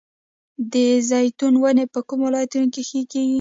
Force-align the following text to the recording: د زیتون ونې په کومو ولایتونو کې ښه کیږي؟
د 0.73 0.75
زیتون 1.09 1.53
ونې 1.61 1.85
په 1.93 1.99
کومو 2.07 2.23
ولایتونو 2.29 2.67
کې 2.73 2.81
ښه 2.89 3.01
کیږي؟ 3.11 3.29